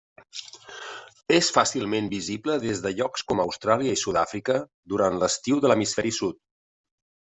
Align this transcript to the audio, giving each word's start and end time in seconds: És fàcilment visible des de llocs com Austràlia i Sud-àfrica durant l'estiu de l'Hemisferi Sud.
És 1.39 1.49
fàcilment 1.57 2.07
visible 2.13 2.55
des 2.63 2.81
de 2.85 2.93
llocs 3.01 3.25
com 3.33 3.43
Austràlia 3.45 3.99
i 3.99 4.01
Sud-àfrica 4.05 4.57
durant 4.95 5.19
l'estiu 5.25 5.61
de 5.67 5.73
l'Hemisferi 5.73 6.15
Sud. 6.23 6.41